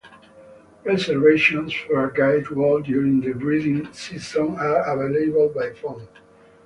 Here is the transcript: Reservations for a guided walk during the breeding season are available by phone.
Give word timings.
Reservations 0.83 1.75
for 1.75 2.07
a 2.09 2.11
guided 2.11 2.49
walk 2.49 2.85
during 2.85 3.21
the 3.21 3.33
breeding 3.33 3.93
season 3.93 4.55
are 4.55 4.95
available 4.99 5.49
by 5.49 5.73
phone. 5.73 6.07